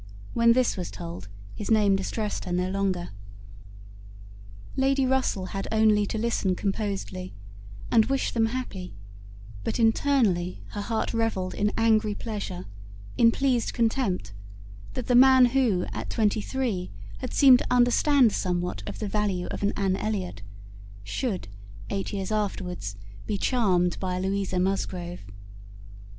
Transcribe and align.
When 0.33 0.53
this 0.53 0.75
was 0.77 0.89
told, 0.89 1.29
his 1.53 1.69
name 1.69 1.95
distressed 1.95 2.45
her 2.45 2.51
no 2.51 2.71
longer. 2.71 3.09
Lady 4.75 5.05
Russell 5.05 5.45
had 5.53 5.67
only 5.71 6.07
to 6.07 6.17
listen 6.17 6.55
composedly, 6.55 7.35
and 7.91 8.05
wish 8.07 8.31
them 8.31 8.47
happy, 8.47 8.95
but 9.63 9.77
internally 9.79 10.63
her 10.69 10.81
heart 10.81 11.13
revelled 11.13 11.53
in 11.53 11.71
angry 11.77 12.15
pleasure, 12.15 12.65
in 13.15 13.29
pleased 13.31 13.73
contempt, 13.75 14.33
that 14.95 15.05
the 15.05 15.13
man 15.13 15.45
who 15.45 15.85
at 15.93 16.09
twenty 16.09 16.41
three 16.41 16.89
had 17.19 17.31
seemed 17.31 17.59
to 17.59 17.67
understand 17.71 18.31
somewhat 18.31 18.81
of 18.89 18.97
the 18.97 19.07
value 19.07 19.45
of 19.51 19.61
an 19.61 19.71
Anne 19.77 19.97
Elliot, 19.97 20.41
should, 21.03 21.47
eight 21.91 22.11
years 22.11 22.31
afterwards, 22.31 22.95
be 23.27 23.37
charmed 23.37 23.99
by 23.99 24.15
a 24.17 24.19
Louisa 24.19 24.59
Musgrove. 24.59 25.21